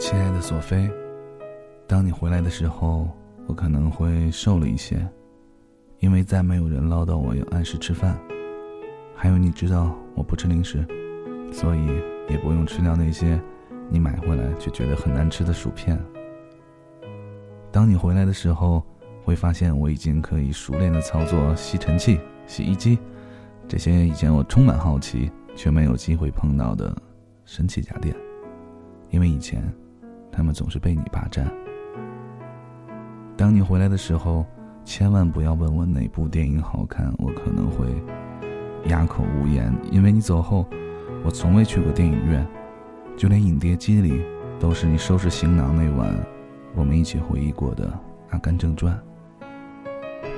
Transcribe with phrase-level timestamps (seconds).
[0.00, 0.90] 亲爱的索菲，
[1.86, 3.06] 当你回来的时候，
[3.46, 5.06] 我可能会瘦了一些，
[5.98, 8.18] 因为再没有人唠叨我要按时吃饭。
[9.14, 10.82] 还有，你知道我不吃零食，
[11.52, 11.86] 所以
[12.30, 13.38] 也不用吃掉那些
[13.90, 16.02] 你买回来却觉得很难吃的薯片。
[17.70, 18.82] 当你回来的时候，
[19.22, 22.98] 会发现我已经可以熟练的操作吸尘器、洗衣机，
[23.68, 26.96] 这些以前我充满好奇却没有机会碰到的
[27.44, 28.16] 神奇家电。
[29.10, 29.62] 因为以前，
[30.32, 31.50] 他们总是被你霸占。
[33.36, 34.44] 当你回来的时候，
[34.84, 37.86] 千万不要问我哪部电影好看，我可能会
[38.86, 39.74] 哑口无言。
[39.90, 40.66] 因为你走后，
[41.24, 42.46] 我从未去过电影院，
[43.16, 44.22] 就连影碟机里
[44.58, 46.14] 都是你收拾行囊那晚，
[46.74, 47.86] 我们一起回忆过的
[48.30, 48.94] 《阿甘正传》。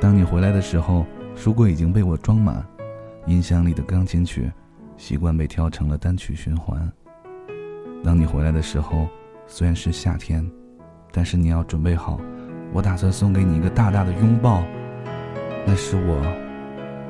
[0.00, 2.64] 当你回来的时候，书柜已经被我装满，
[3.26, 4.50] 音箱里的钢琴曲
[4.96, 6.90] 习惯被调成了单曲循环。
[8.04, 9.08] 当你回来的时候，
[9.46, 10.44] 虽然是夏天，
[11.12, 12.20] 但是你要准备好，
[12.72, 14.62] 我打算送给你一个大大的拥抱，
[15.66, 16.20] 那是我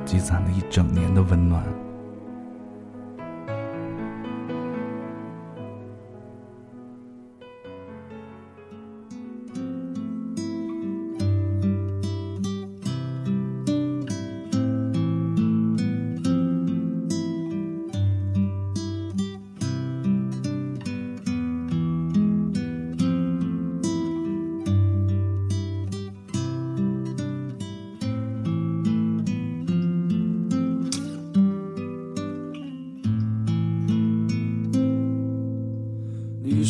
[0.05, 1.63] 积攒了一整年的温暖。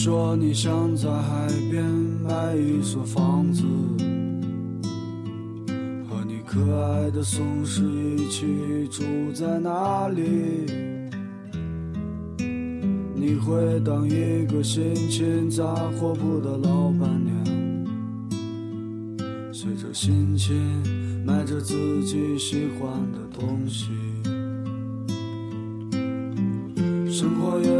[0.07, 1.83] 说你想在海边
[2.23, 3.63] 买一所房子，
[6.07, 7.83] 和你可爱的松狮
[8.15, 10.21] 一起住在那里。
[13.13, 17.45] 你会当一个心情杂货铺的老板娘，
[19.51, 20.55] 随着心情
[21.25, 23.89] 买着自己喜欢的东西。
[27.11, 27.76] 生活也。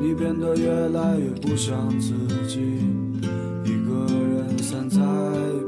[0.00, 2.12] 你变得越来越不像自
[2.46, 2.60] 己，
[3.64, 5.00] 一个人散在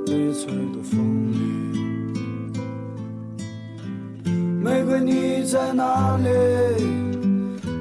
[0.07, 1.37] 悲催的风里。
[4.63, 6.29] 玫瑰，你在哪里？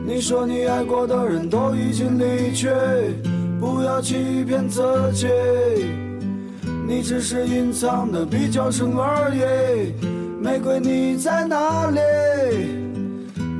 [0.05, 2.67] 你说你爱过的人都已经离去，
[3.59, 4.81] 不要欺骗自
[5.13, 5.27] 己，
[6.88, 9.93] 你只是隐藏的比较深而已。
[10.41, 11.99] 玫瑰，你在哪里？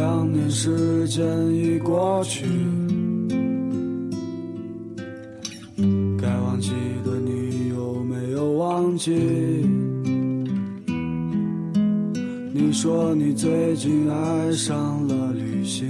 [0.00, 1.22] 两年，时间
[1.52, 2.46] 已过去，
[6.18, 6.70] 该忘记
[7.04, 9.12] 的你有没有忘记？
[12.50, 15.86] 你说你最近爱上了旅行，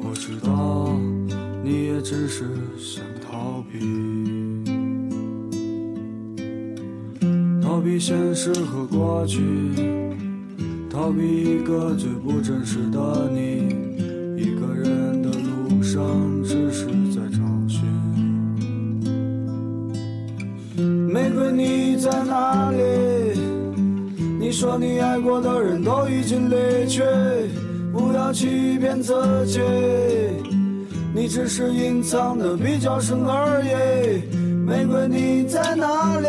[0.00, 0.90] 我知道
[1.62, 2.44] 你也只是
[2.76, 3.78] 想逃避，
[7.62, 9.40] 逃避现实和过去。
[10.94, 13.66] 逃避一个最不真实的你，
[14.40, 16.00] 一个人的路上
[16.44, 17.82] 只是在找寻。
[21.12, 22.76] 玫瑰，你在哪里？
[24.38, 27.02] 你说你爱过的人都已经离去，
[27.92, 29.12] 不要欺骗自
[29.46, 29.58] 己，
[31.12, 34.22] 你只是隐藏的比较深而已。
[34.64, 36.28] 玫瑰，你在哪里？